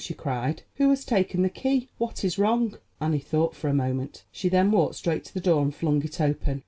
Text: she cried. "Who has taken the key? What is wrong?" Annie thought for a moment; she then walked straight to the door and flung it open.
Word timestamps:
she 0.03 0.15
cried. 0.15 0.63
"Who 0.77 0.89
has 0.89 1.05
taken 1.05 1.43
the 1.43 1.49
key? 1.51 1.89
What 1.99 2.23
is 2.25 2.39
wrong?" 2.39 2.75
Annie 2.99 3.19
thought 3.19 3.53
for 3.55 3.67
a 3.69 3.73
moment; 3.75 4.23
she 4.31 4.49
then 4.49 4.71
walked 4.71 4.95
straight 4.95 5.23
to 5.25 5.33
the 5.35 5.39
door 5.39 5.61
and 5.61 5.75
flung 5.75 6.01
it 6.01 6.19
open. 6.19 6.59